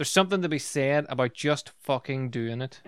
[0.00, 2.80] there's something to be said about just fucking doing it.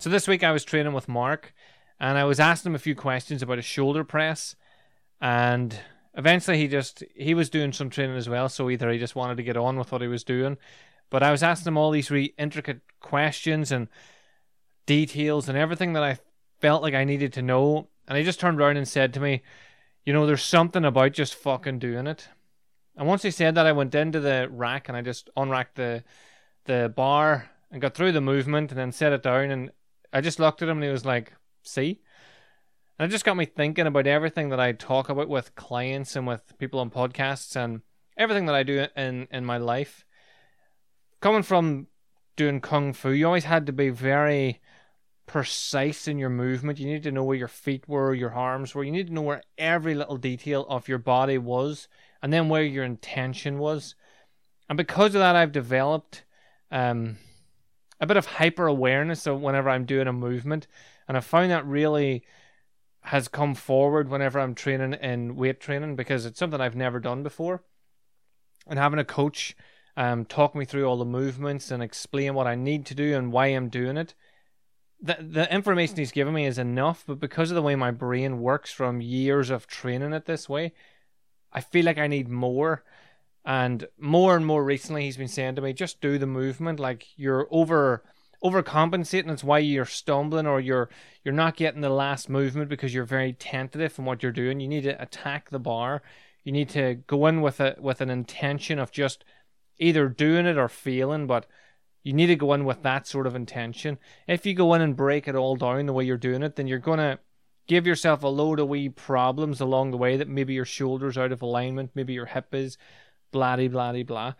[0.00, 1.54] So this week I was training with Mark
[2.00, 4.56] and I was asking him a few questions about a shoulder press
[5.20, 5.78] and
[6.14, 9.36] eventually he just he was doing some training as well so either he just wanted
[9.36, 10.58] to get on with what he was doing
[11.10, 13.86] but I was asking him all these really intricate questions and
[14.84, 16.18] details and everything that I
[16.60, 19.42] felt like I needed to know and he just turned around and said to me
[20.08, 22.30] you know there's something about just fucking doing it
[22.96, 26.02] and once he said that I went into the rack and I just unracked the
[26.64, 29.70] the bar and got through the movement and then set it down and
[30.10, 32.00] I just looked at him and he was like, see?
[32.98, 36.26] And it just got me thinking about everything that I talk about with clients and
[36.26, 37.82] with people on podcasts and
[38.16, 40.06] everything that I do in, in my life.
[41.20, 41.88] Coming from
[42.34, 44.62] doing kung fu, you always had to be very
[45.28, 46.80] precise in your movement.
[46.80, 48.82] You need to know where your feet were, your arms were.
[48.82, 51.86] You need to know where every little detail of your body was,
[52.20, 53.94] and then where your intention was.
[54.68, 56.24] And because of that, I've developed
[56.72, 57.18] um,
[58.00, 60.66] a bit of hyper awareness of whenever I'm doing a movement,
[61.06, 62.24] and I found that really
[63.02, 67.22] has come forward whenever I'm training in weight training because it's something I've never done
[67.22, 67.62] before.
[68.66, 69.56] And having a coach
[69.96, 73.32] um, talk me through all the movements and explain what I need to do and
[73.32, 74.14] why I'm doing it.
[75.00, 78.40] The, the information he's given me is enough, but because of the way my brain
[78.40, 80.72] works from years of training it this way,
[81.52, 82.82] I feel like I need more.
[83.44, 86.80] And more and more recently, he's been saying to me, just do the movement.
[86.80, 88.02] Like you're over
[88.42, 89.30] overcompensating.
[89.30, 90.88] It's why you're stumbling or you're
[91.24, 94.60] you're not getting the last movement because you're very tentative in what you're doing.
[94.60, 96.02] You need to attack the bar.
[96.44, 99.24] You need to go in with a with an intention of just
[99.78, 101.46] either doing it or failing, but
[102.02, 103.98] you need to go in with that sort of intention.
[104.26, 106.66] If you go in and break it all down the way you're doing it, then
[106.66, 107.18] you're gonna
[107.66, 111.32] give yourself a load of wee problems along the way that maybe your shoulders out
[111.32, 112.78] of alignment, maybe your hip is,
[113.30, 114.34] blah blah blah.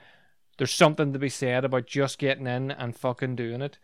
[0.57, 3.79] There's something to be said about just getting in and fucking doing it.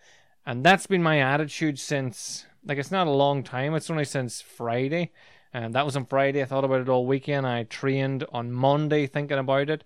[0.44, 3.74] And that's been my attitude since, like, it's not a long time.
[3.74, 5.12] It's only since Friday.
[5.52, 6.42] And that was on Friday.
[6.42, 7.46] I thought about it all weekend.
[7.46, 9.84] I trained on Monday thinking about it.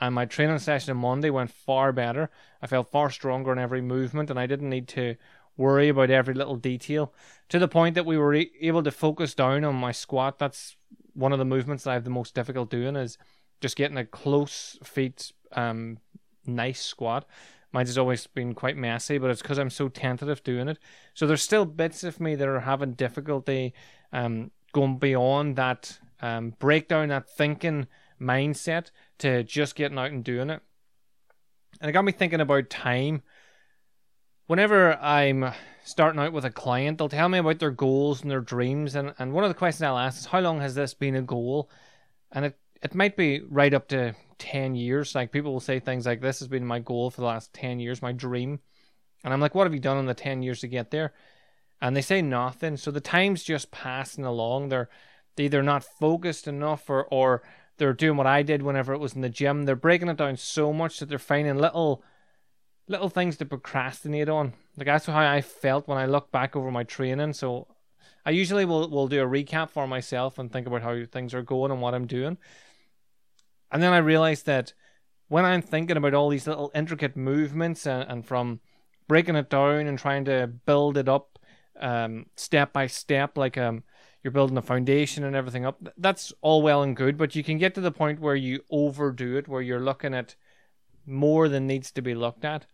[0.00, 2.30] And my training session on Monday went far better.
[2.62, 5.16] I felt far stronger in every movement, and I didn't need to
[5.56, 7.12] worry about every little detail
[7.48, 10.38] to the point that we were able to focus down on my squat.
[10.38, 10.76] That's
[11.14, 13.18] one of the movements that I have the most difficult doing is
[13.60, 15.98] just getting a close feet, um,
[16.46, 17.26] nice squat.
[17.72, 20.78] Mine has always been quite messy, but it's because I'm so tentative doing it.
[21.12, 23.74] So there's still bits of me that are having difficulty
[24.12, 27.88] um, going beyond that um, breakdown, that thinking
[28.20, 30.62] mindset to just getting out and doing it.
[31.80, 33.22] And it got me thinking about time.
[34.46, 35.52] Whenever I'm
[35.84, 38.94] starting out with a client, they'll tell me about their goals and their dreams.
[38.94, 41.22] And, and one of the questions I'll ask is, How long has this been a
[41.22, 41.70] goal?
[42.32, 45.14] And it it might be right up to 10 years.
[45.14, 47.80] Like people will say things like, This has been my goal for the last 10
[47.80, 48.60] years, my dream.
[49.24, 51.12] And I'm like, What have you done in the 10 years to get there?
[51.80, 52.76] And they say nothing.
[52.76, 54.68] So the time's just passing along.
[54.68, 54.88] They're,
[55.36, 57.42] they're either not focused enough or, or
[57.78, 59.64] they're doing what I did whenever it was in the gym.
[59.64, 62.02] They're breaking it down so much that they're finding little
[62.88, 64.54] little things to procrastinate on.
[64.76, 67.34] Like that's how I felt when I look back over my training.
[67.34, 67.68] So
[68.24, 71.42] I usually will will do a recap for myself and think about how things are
[71.42, 72.38] going and what I'm doing.
[73.70, 74.72] And then I realized that
[75.28, 78.60] when I'm thinking about all these little intricate movements and, and from
[79.08, 81.38] breaking it down and trying to build it up
[81.78, 83.84] um, step by step, like um,
[84.28, 87.16] you're building a foundation and everything up, that's all well and good.
[87.16, 90.36] But you can get to the point where you overdo it, where you're looking at
[91.06, 92.66] more than needs to be looked at.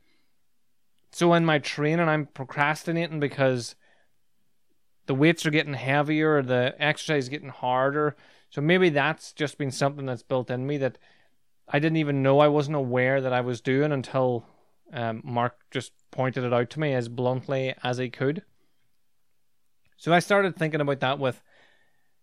[1.13, 3.77] So in my training, I'm procrastinating because
[5.07, 8.17] the weights are getting heavier, the exercise is getting harder.
[8.51, 10.99] So maybe that's just been something that's built in me that
[11.69, 14.45] I didn't even know I wasn't aware that I was doing until
[14.93, 18.43] um, Mark just pointed it out to me as bluntly as he could.
[19.97, 21.43] So I started thinking about that with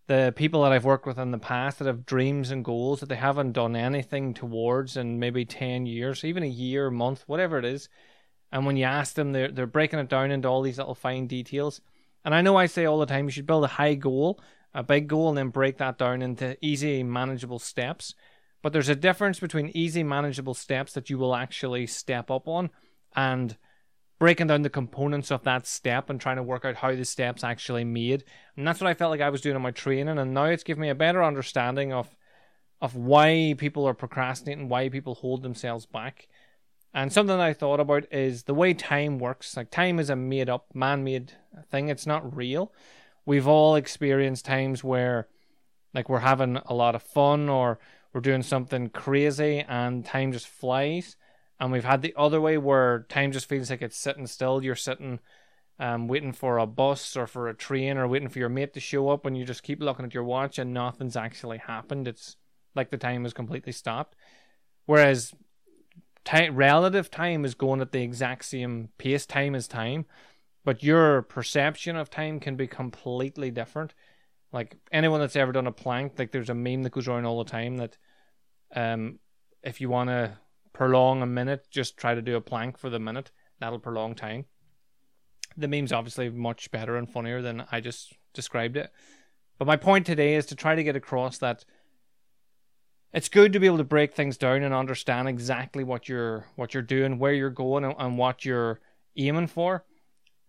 [0.07, 3.09] the people that I've worked with in the past that have dreams and goals that
[3.09, 7.65] they haven't done anything towards in maybe 10 years, even a year, month, whatever it
[7.65, 7.87] is.
[8.51, 11.27] And when you ask them, they're, they're breaking it down into all these little fine
[11.27, 11.81] details.
[12.25, 14.41] And I know I say all the time you should build a high goal
[14.73, 18.15] a big goal and then break that down into easy, manageable steps.
[18.61, 22.69] But there's a difference between easy, manageable steps that you will actually step up on
[23.15, 23.57] and
[24.21, 27.43] breaking down the components of that step and trying to work out how the steps
[27.43, 28.23] actually made.
[28.55, 30.19] And that's what I felt like I was doing in my training.
[30.19, 32.15] And now it's given me a better understanding of
[32.79, 36.27] of why people are procrastinating, why people hold themselves back.
[36.93, 39.57] And something I thought about is the way time works.
[39.57, 41.33] Like time is a made up, man made
[41.71, 41.89] thing.
[41.89, 42.71] It's not real
[43.25, 45.27] we've all experienced times where
[45.93, 47.79] like we're having a lot of fun or
[48.13, 51.15] we're doing something crazy and time just flies.
[51.61, 54.63] And we've had the other way where time just feels like it's sitting still.
[54.63, 55.19] You're sitting
[55.77, 58.79] um, waiting for a bus or for a train or waiting for your mate to
[58.79, 62.07] show up and you just keep looking at your watch and nothing's actually happened.
[62.07, 62.35] It's
[62.73, 64.15] like the time has completely stopped.
[64.87, 65.33] Whereas
[66.25, 69.27] time, relative time is going at the exact same pace.
[69.27, 70.07] Time is time,
[70.65, 73.93] but your perception of time can be completely different.
[74.51, 77.43] Like anyone that's ever done a plank, like there's a meme that goes around all
[77.43, 77.97] the time that
[78.75, 79.19] um,
[79.61, 80.37] if you want to
[80.73, 83.31] prolong a minute, just try to do a plank for the minute.
[83.59, 84.45] That'll prolong time.
[85.57, 88.91] The meme's obviously much better and funnier than I just described it.
[89.57, 91.65] But my point today is to try to get across that
[93.13, 96.73] it's good to be able to break things down and understand exactly what you're what
[96.73, 98.79] you're doing, where you're going, and, and what you're
[99.17, 99.83] aiming for.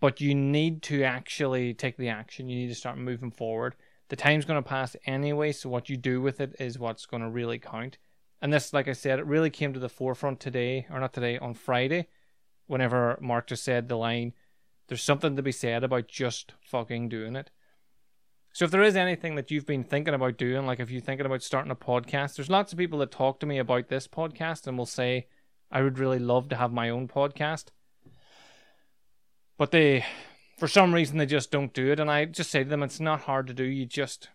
[0.01, 2.49] But you need to actually take the action.
[2.49, 3.75] You need to start moving forward.
[4.09, 7.23] The time's going to pass anyway, so what you do with it is what's going
[7.23, 7.99] to really count.
[8.43, 11.39] And this, like I said, it really came to the forefront today, or not today,
[11.39, 12.09] on Friday,
[12.67, 14.33] whenever Mark just said the line,
[14.89, 17.53] there's something to be said about just fucking doing it.
[18.53, 21.25] So if there is anything that you've been thinking about doing, like if you're thinking
[21.25, 24.67] about starting a podcast, there's lots of people that talk to me about this podcast
[24.67, 25.29] and will say,
[25.71, 27.67] I would really love to have my own podcast.
[29.57, 30.05] But they,
[30.59, 32.01] for some reason, they just don't do it.
[32.01, 33.65] And I just say to them, it's not hard to do.
[33.65, 34.29] You just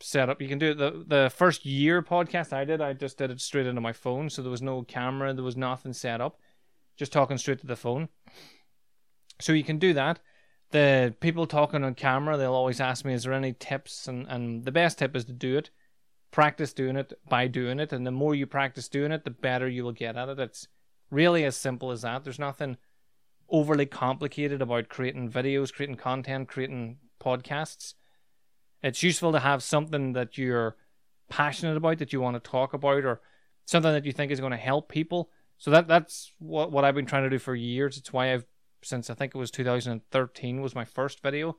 [0.00, 0.40] set up.
[0.40, 0.78] You can do it.
[0.78, 4.30] The, the first year podcast I did, I just did it straight into my phone.
[4.30, 6.38] So there was no camera, there was nothing set up,
[6.96, 8.08] just talking straight to the phone.
[9.40, 10.20] So you can do that
[10.70, 14.06] the people talking on camera, they'll always ask me, is there any tips?
[14.06, 15.70] And, and the best tip is to do it.
[16.30, 17.92] Practice doing it by doing it.
[17.92, 20.38] And the more you practice doing it, the better you will get at it.
[20.38, 20.68] It's
[21.10, 22.22] really as simple as that.
[22.24, 22.76] There's nothing
[23.48, 27.94] overly complicated about creating videos, creating content, creating podcasts.
[28.82, 30.76] It's useful to have something that you're
[31.28, 33.20] passionate about, that you want to talk about, or
[33.64, 35.30] something that you think is going to help people.
[35.58, 37.96] So that that's what, what I've been trying to do for years.
[37.96, 38.46] It's why I've
[38.82, 41.56] since I think it was 2013 was my first video.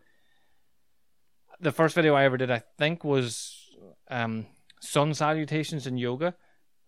[1.60, 3.70] The first video I ever did, I think, was
[4.10, 4.46] um,
[4.80, 6.36] sun salutations in yoga,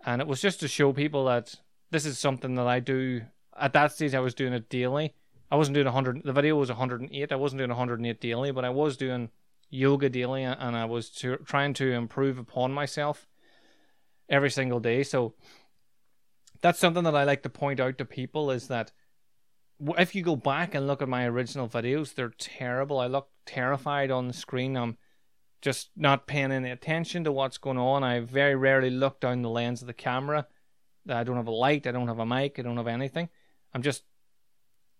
[0.05, 1.55] and it was just to show people that
[1.89, 3.23] this is something that I do.
[3.59, 5.13] At that stage, I was doing it daily.
[5.51, 6.21] I wasn't doing 100.
[6.23, 7.31] The video was 108.
[7.31, 9.29] I wasn't doing 108 daily, but I was doing
[9.71, 13.27] yoga daily, and I was to, trying to improve upon myself
[14.29, 15.01] every single day.
[15.01, 15.33] So
[16.61, 18.91] that's something that I like to point out to people is that
[19.97, 22.99] if you go back and look at my original videos, they're terrible.
[22.99, 24.77] I look terrified on the screen.
[24.77, 24.97] I'm
[25.61, 28.03] just not paying any attention to what's going on.
[28.03, 30.47] I very rarely look down the lens of the camera.
[31.09, 31.87] I don't have a light.
[31.87, 32.59] I don't have a mic.
[32.59, 33.29] I don't have anything.
[33.73, 34.03] I'm just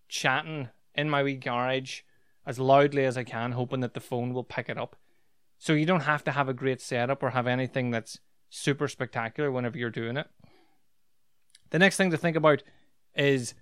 [0.08, 2.00] chatting in my wee garage
[2.46, 4.96] as loudly as I can, hoping that the phone will pick it up.
[5.58, 8.18] So you don't have to have a great setup or have anything that's
[8.50, 10.26] super spectacular whenever you're doing it.
[11.70, 12.62] The next thing to think about
[13.14, 13.54] is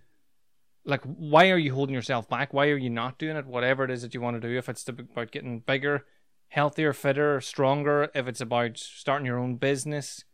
[0.84, 3.90] like why are you holding yourself back why are you not doing it whatever it
[3.90, 6.04] is that you want to do if it's about getting bigger
[6.48, 10.24] healthier fitter stronger if it's about starting your own business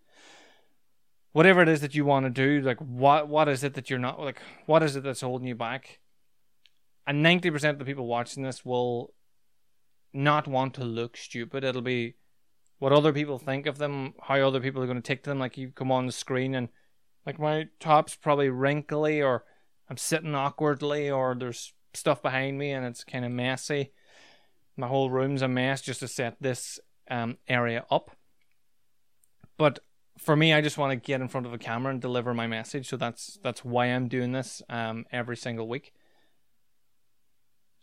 [1.33, 3.99] whatever it is that you want to do like what what is it that you're
[3.99, 5.99] not like what is it that's holding you back
[7.07, 9.13] and 90% of the people watching this will
[10.13, 12.15] not want to look stupid it'll be
[12.79, 15.39] what other people think of them how other people are going to take to them
[15.39, 16.69] like you come on the screen and
[17.27, 19.45] like my top's probably wrinkly or
[19.91, 23.93] I'm sitting awkwardly or there's stuff behind me and it's kind of messy.
[24.77, 26.79] My whole room's a mess just to set this
[27.11, 28.11] um, area up.
[29.57, 29.81] But
[30.19, 32.47] for me, I just want to get in front of a camera and deliver my
[32.47, 32.89] message.
[32.89, 35.93] So that's that's why I'm doing this um, every single week.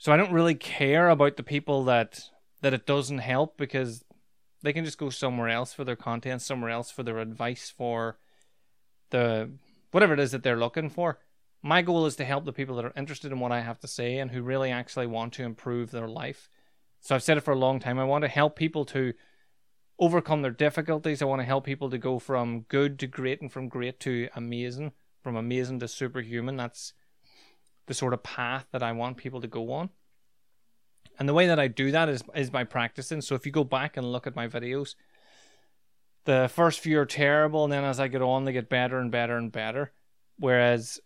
[0.03, 2.29] So I don't really care about the people that
[2.61, 4.03] that it doesn't help because
[4.61, 8.17] they can just go somewhere else for their content, somewhere else for their advice, for
[9.11, 9.51] the
[9.91, 11.19] whatever it is that they're looking for
[11.63, 13.87] my goal is to help the people that are interested in what I have to
[13.87, 16.49] say and who really actually want to improve their life.
[16.99, 17.97] So I've said it for a long time.
[17.97, 19.13] I want to help people to
[19.97, 21.21] overcome their difficulties.
[21.21, 24.27] I want to help people to go from good to great and from great to
[24.35, 24.91] amazing,
[25.23, 26.57] from amazing to superhuman.
[26.57, 26.91] That's
[27.87, 29.89] the sort of path that I want people to go on.
[31.19, 33.21] And the way that I do that is is by practicing.
[33.21, 34.95] So if you go back and look at my videos,
[36.25, 39.11] the first few are terrible, and then as I get on, they get better and
[39.11, 39.91] better and better.
[40.37, 40.99] Whereas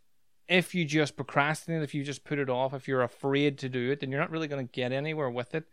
[0.48, 3.91] if you just procrastinate, if you just put it off, if you're afraid to do
[3.91, 5.65] it, then you're not really going to get anywhere with it.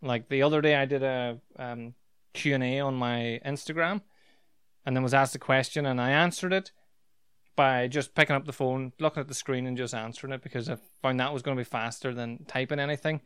[0.00, 1.94] Like the other day, I did a um,
[2.32, 4.00] Q&A on my Instagram
[4.84, 6.72] and then was asked a question and I answered it
[7.62, 10.68] by just picking up the phone, looking at the screen and just answering it because
[10.68, 13.20] I found that was going to be faster than typing anything.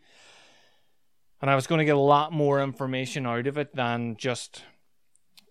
[1.41, 4.63] and I was going to get a lot more information out of it than just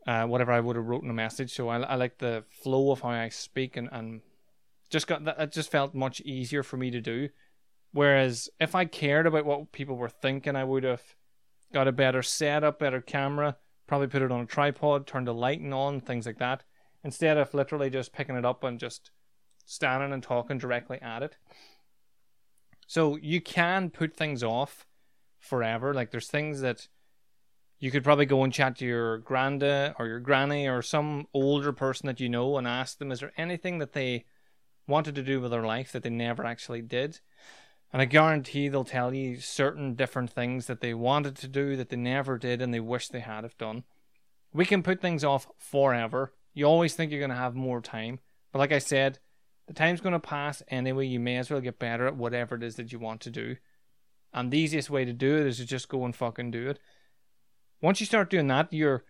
[0.06, 1.52] uh, whatever I would have wrote in a message.
[1.52, 4.22] So I, I like the flow of how I speak, and, and
[4.92, 5.40] just got that.
[5.40, 7.30] It just felt much easier for me to do.
[7.92, 11.02] Whereas if I cared about what people were thinking, I would have
[11.74, 15.74] got a better setup, better camera, probably put it on a tripod, turned the lighting
[15.74, 16.62] on, things like that,
[17.06, 19.12] instead of literally just picking it up and just
[19.64, 21.38] standing and talking directly at it.
[22.88, 24.88] So you can put things off
[25.40, 25.94] forever.
[25.94, 26.88] Like there's things that
[27.80, 31.72] you could probably go and chat to your granda or your granny or some older
[31.72, 34.26] person that you know and ask them, is there anything that they
[34.88, 37.20] wanted to do with their life that they never actually did?
[37.94, 41.90] And I guarantee they'll tell you certain different things that they wanted to do that
[41.90, 43.84] they never did and they wish they had have done.
[44.52, 46.34] We can put things off forever.
[46.56, 48.20] You always think you're going to have more time.
[48.52, 49.20] But like I said,
[49.68, 51.06] the time's going to pass anyway.
[51.06, 53.58] You may as well get better at whatever it is that you want to do.
[54.34, 56.80] And the easiest way to do it is to just go and fucking do it.
[57.82, 59.04] Once you start doing that, you're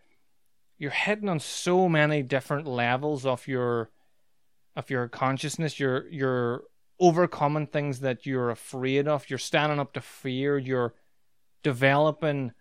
[0.78, 3.92] you're hitting on so many different levels of your
[4.76, 5.80] of your consciousness.
[5.80, 6.64] You're you're
[7.00, 9.30] overcoming things that you're afraid of.
[9.30, 10.58] You're standing up to fear.
[10.58, 10.94] You're
[11.64, 12.52] developing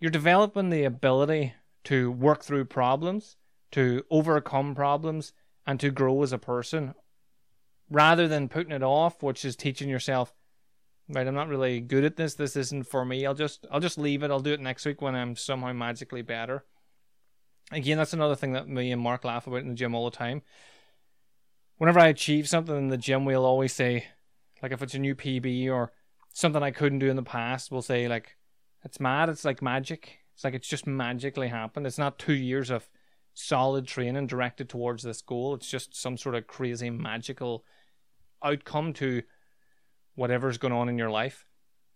[0.00, 1.54] you're developing the ability
[1.84, 3.36] to work through problems,
[3.74, 5.32] to overcome problems,
[5.66, 6.94] and to grow as a person
[7.90, 10.34] rather than putting it off, which is teaching yourself,
[11.08, 13.24] right, I'm not really good at this, this isn't for me.
[13.24, 14.30] I'll just I'll just leave it.
[14.30, 16.64] I'll do it next week when I'm somehow magically better.
[17.72, 20.16] Again, that's another thing that me and Mark laugh about in the gym all the
[20.16, 20.42] time
[21.78, 24.06] whenever I achieve something in the gym, we'll always say,
[24.62, 25.92] like if it's a new PB or
[26.32, 28.36] something I couldn't do in the past, we'll say like,
[28.84, 29.28] it's mad.
[29.28, 30.18] It's like magic.
[30.34, 31.86] It's like it's just magically happened.
[31.86, 32.88] It's not two years of
[33.34, 35.54] solid training directed towards this goal.
[35.54, 37.64] It's just some sort of crazy magical
[38.42, 39.22] outcome to
[40.14, 41.44] whatever's going on in your life.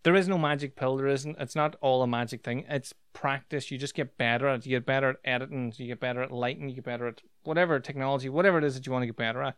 [0.02, 0.97] There is no magic pill.
[0.97, 1.37] There isn't.
[1.38, 2.64] It's not all a magic thing.
[2.68, 3.71] It's practice.
[3.71, 4.61] You just get better at.
[4.61, 4.66] It.
[4.66, 5.73] You get better at editing.
[5.76, 6.68] You get better at lighting.
[6.68, 9.42] You get better at whatever technology, whatever it is that you want to get better
[9.42, 9.57] at,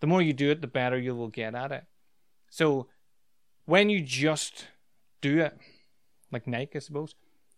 [0.00, 1.84] the more you do it, the better you will get at it.
[2.50, 2.88] So
[3.64, 4.66] when you just
[5.20, 5.56] do it,
[6.30, 7.14] like Nike, I suppose,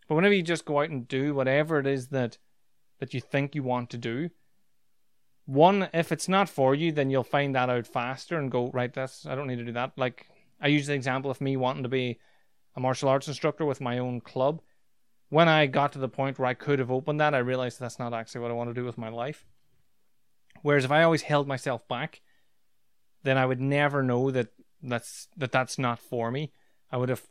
[0.09, 2.39] but whenever you just go out and do whatever it is that
[2.99, 4.31] that you think you want to do,
[5.45, 8.93] one, if it's not for you, then you'll find that out faster and go, right,
[8.93, 9.93] that's I don't need to do that.
[9.97, 10.27] Like
[10.61, 12.19] I use the example of me wanting to be
[12.75, 14.61] a martial arts instructor with my own club
[15.29, 17.99] when I got to the point where I could have opened that, I realized that's
[17.99, 19.45] not actually what I want to do with my life.
[20.63, 22.23] Whereas if I always held myself back,
[23.23, 24.49] then I would never know that
[24.83, 26.53] that's that that's not for me.
[26.91, 27.23] I would have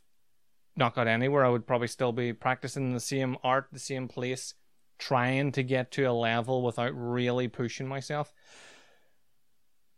[0.76, 1.44] not got anywhere.
[1.44, 4.54] I would probably still be practicing the same art, the same place,
[4.98, 8.32] trying to get to a level without really pushing myself.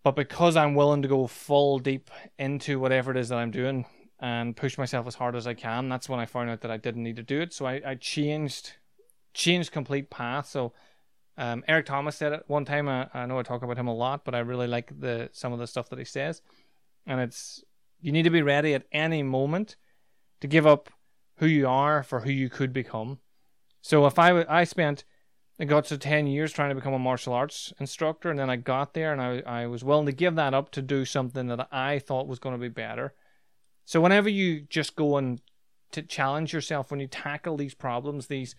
[0.02, 3.84] But because I'm willing to go full deep into whatever it is that I'm doing,
[4.20, 5.88] and push myself as hard as I can.
[5.88, 7.52] That's when I found out that I didn't need to do it.
[7.52, 8.72] So I, I changed
[9.32, 10.48] changed complete path.
[10.48, 10.72] So
[11.36, 12.88] um, Eric Thomas said it one time.
[12.88, 15.52] I, I know I talk about him a lot, but I really like the some
[15.52, 16.42] of the stuff that he says.
[17.06, 17.62] And it's
[18.00, 19.76] you need to be ready at any moment
[20.40, 20.90] to give up
[21.36, 23.20] who you are for who you could become.
[23.80, 25.04] So if I I spent
[25.60, 28.56] I got to 10 years trying to become a martial arts instructor and then I
[28.56, 31.68] got there and I, I was willing to give that up to do something that
[31.72, 33.14] I thought was going to be better.
[33.84, 35.40] So whenever you just go and
[35.92, 38.54] to challenge yourself, when you tackle these problems, these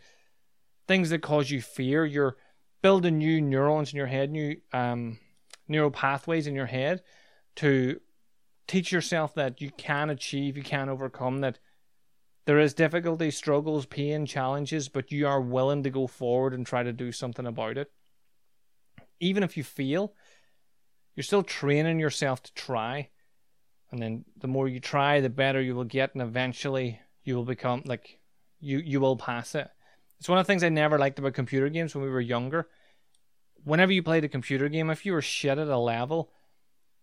[0.88, 2.35] things that cause you fear, you're
[2.81, 5.19] building new neurons in your head, new um,
[5.67, 7.01] neural pathways in your head
[7.57, 8.01] to
[8.67, 11.59] teach yourself that you can achieve, you can overcome, that
[12.50, 16.82] there is difficulty, struggles, pain, challenges, but you are willing to go forward and try
[16.82, 17.91] to do something about it.
[19.20, 20.13] Even if you fail,
[21.15, 23.10] you're still training yourself to try
[23.91, 27.46] and then the more you try, the better you will get, and eventually you will
[27.46, 28.20] become like
[28.60, 29.70] you you will pass it.
[30.20, 32.68] It's one of the things I never liked about computer games when we were younger.
[33.63, 36.32] Whenever you played a computer game, if you were shit at a level,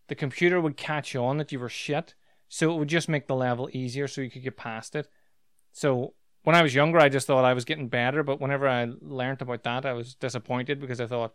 [0.08, 2.14] the computer would catch on that you were shit,
[2.48, 5.08] so it would just make the level easier so you could get past it.
[5.76, 8.88] So when I was younger, I just thought I was getting better, but whenever I
[9.02, 11.34] learned about that, I was disappointed because I thought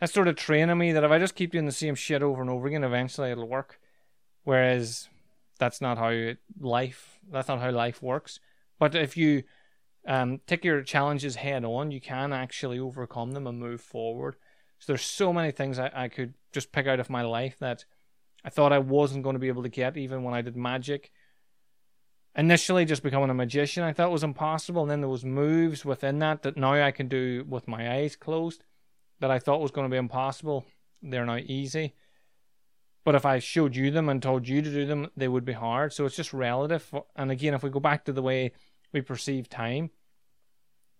[0.00, 2.40] that's sort of training me that if I just keep doing the same shit over
[2.42, 3.78] and over again, eventually it'll work.
[4.42, 5.08] Whereas
[5.60, 8.40] that's not how it, life that's not how life works.
[8.80, 9.44] But if you
[10.04, 14.34] um, take your challenges head on, you can actually overcome them and move forward.
[14.80, 17.84] So there's so many things I, I could just pick out of my life that
[18.44, 21.12] I thought I wasn't going to be able to get even when I did magic.
[22.36, 26.18] Initially, just becoming a magician, I thought was impossible, and then there was moves within
[26.18, 28.64] that that now I can do with my eyes closed
[29.20, 30.64] that I thought was going to be impossible.
[31.00, 31.94] They're now easy.
[33.04, 35.52] But if I showed you them and told you to do them, they would be
[35.52, 35.92] hard.
[35.92, 36.92] So it's just relative.
[37.14, 38.52] And again, if we go back to the way
[38.92, 39.90] we perceive time,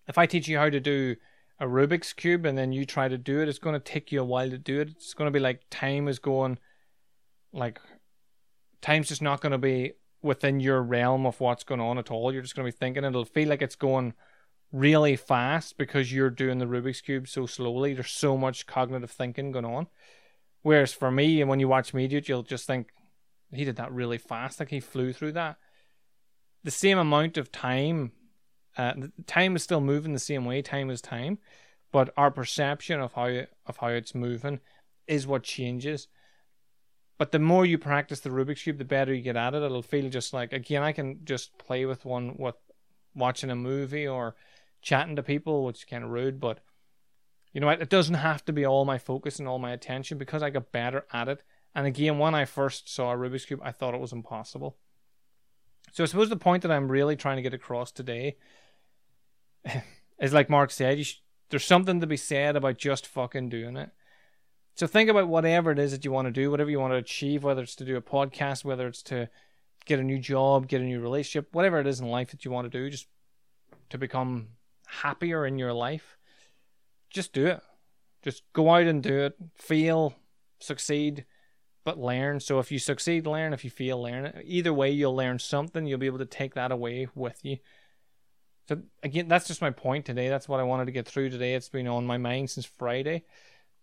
[0.07, 1.17] if I teach you how to do
[1.59, 4.21] a Rubik's Cube and then you try to do it, it's going to take you
[4.21, 4.91] a while to do it.
[4.91, 6.59] It's going to be like time is going,
[7.53, 7.81] like,
[8.83, 9.93] time's just not going to be
[10.25, 12.33] within your realm of what's going on at all.
[12.33, 14.15] You're just going to be thinking it'll feel like it's going
[14.73, 17.95] really fast because you're doing the Rubik's Cube so slowly.
[17.95, 19.87] There's so much cognitive thinking going on.
[20.63, 22.89] Whereas for me, and when you watch me do it, you'll just think
[23.53, 25.57] he did that really fast, like he flew through that.
[26.65, 28.13] The same amount of time,
[28.79, 28.95] uh,
[29.27, 30.63] time is still moving the same way.
[30.63, 31.39] Time is time,
[31.93, 34.61] but our perception of how of how it's moving
[35.07, 36.09] is what changes.
[37.17, 39.63] But the more you practice the Rubik's cube, the better you get at it.
[39.63, 42.57] It'll feel just like again, I can just play with one with
[43.15, 44.35] watching a movie or
[44.83, 46.61] chatting to people, which is kind of rude, but
[47.53, 47.81] you know what?
[47.81, 50.73] It doesn't have to be all my focus and all my attention because I got
[50.73, 51.43] better at it.
[51.75, 54.77] And again, when I first saw a Rubik's Cube, I thought it was impossible.
[55.93, 58.37] So I suppose the point that I'm really trying to get across today
[60.21, 61.19] is like Mark said, sh-
[61.51, 63.91] there's something to be said about just fucking doing it.
[64.77, 66.99] So think about whatever it is that you want to do, whatever you want to
[66.99, 69.29] achieve, whether it's to do a podcast, whether it's to
[69.85, 72.51] get a new job, get a new relationship, whatever it is in life that you
[72.51, 73.07] want to do, just
[73.91, 74.49] to become
[74.87, 76.17] happier in your life,
[77.11, 77.61] just do it.
[78.23, 79.37] Just go out and do it.
[79.55, 80.15] Fail,
[80.59, 81.27] succeed,
[81.85, 82.41] but learn.
[82.41, 83.53] So if you succeed, learn.
[83.53, 84.41] If you fail, learn.
[84.45, 85.87] Either way, you'll learn something.
[85.87, 87.59] You'll be able to take that away with you.
[88.67, 90.29] So again, that's just my point today.
[90.29, 91.55] That's what I wanted to get through today.
[91.55, 93.25] It's been on my mind since Friday.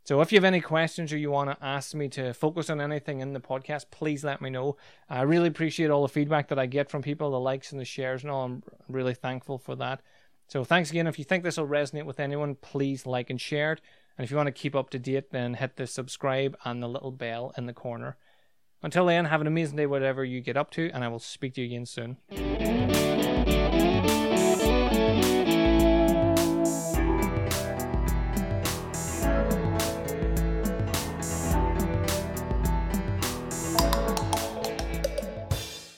[0.04, 2.82] So if you have any questions or you want to ask me to focus on
[2.82, 4.76] anything in the podcast, please let me know.
[5.10, 7.86] I really appreciate all the feedback that I get from people, the likes and the
[7.86, 8.46] shares and all.
[8.46, 10.02] I'm really thankful for that.
[10.48, 11.08] So thanks again.
[11.08, 13.82] If you think this will resonate with anyone, please like and share it.
[14.18, 16.90] And if you want to keep up to date, then hit the subscribe and the
[16.90, 18.18] little bell in the corner.
[18.84, 21.54] Until then, have an amazing day, whatever you get up to, and I will speak
[21.54, 22.81] to you again soon.